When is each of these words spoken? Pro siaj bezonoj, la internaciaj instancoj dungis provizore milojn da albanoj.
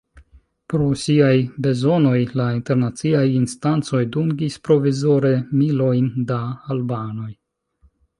Pro 0.71 0.85
siaj 0.99 1.33
bezonoj, 1.65 2.13
la 2.39 2.47
internaciaj 2.55 3.23
instancoj 3.39 4.01
dungis 4.15 4.55
provizore 4.69 5.35
milojn 5.61 6.09
da 6.33 6.39
albanoj. 6.77 7.29